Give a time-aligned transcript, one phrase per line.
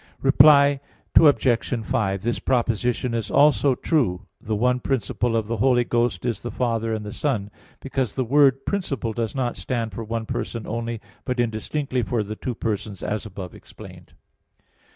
[0.23, 0.79] Reply
[1.15, 1.85] Obj.
[1.85, 6.49] 5: This proposition is also true: The one principle of the Holy Ghost is the
[6.49, 11.01] Father and the Son; because the word "principle" does not stand for one person only,
[11.23, 14.13] but indistinctly for the two persons as above explained.